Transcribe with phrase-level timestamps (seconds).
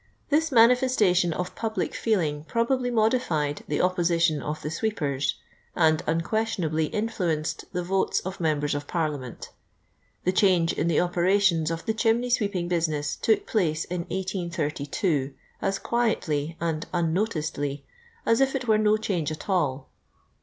[0.29, 5.35] This manifestation of public feeling probably modified, the opposition of the sweepers,
[5.75, 9.51] and un questionably influenced the votes of members of Parliament
[10.23, 15.77] The change in the operations of the chimney sweeping business took place in 1832, as
[15.77, 17.83] quietly and unnoticcdly
[18.25, 19.91] as if it were no change at all.